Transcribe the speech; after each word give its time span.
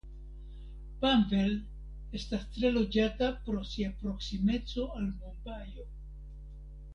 Panvel 1.03 1.51
estas 2.19 2.47
tre 2.55 2.71
loĝata 2.77 3.29
pro 3.49 3.61
sia 3.73 3.93
proksimeco 4.01 4.87
al 4.97 5.07
Mumbajo. 5.13 5.87